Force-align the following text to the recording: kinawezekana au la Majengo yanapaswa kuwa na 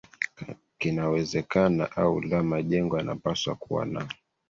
kinawezekana 0.77 1.91
au 1.91 2.21
la 2.21 2.43
Majengo 2.43 2.97
yanapaswa 2.97 3.55
kuwa 3.55 3.85
na 3.85 4.07